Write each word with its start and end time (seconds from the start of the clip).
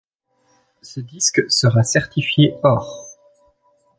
Ce 0.81 0.99
disque 0.99 1.43
sera 1.51 1.83
certifié 1.83 2.55
or. 2.63 3.07